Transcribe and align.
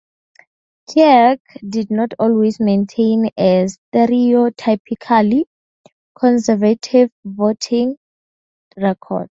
Kirk 0.91 1.39
did 1.69 1.91
not 1.91 2.13
always 2.17 2.59
maintain 2.59 3.29
a 3.37 3.67
stereotypically 3.93 5.43
"conservative" 6.17 7.11
voting 7.23 7.97
record. 8.75 9.29